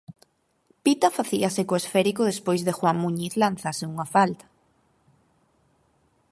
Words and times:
Pita 0.85 1.09
facíase 1.17 1.61
co 1.67 1.79
esférico 1.81 2.21
despois 2.31 2.61
de 2.63 2.75
Juan 2.77 2.97
Muñiz 3.03 3.33
lanzase 3.43 3.83
unha 3.93 4.07
falta. 4.13 4.45